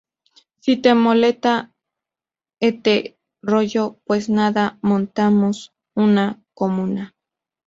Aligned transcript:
si 0.63 0.77
te 0.77 0.95
mola 0.95 1.59
este 2.59 3.19
rollo, 3.43 3.99
pues 4.03 4.29
nada, 4.29 4.79
montamos 4.81 5.75
una 5.93 6.41
comuna 6.55 7.13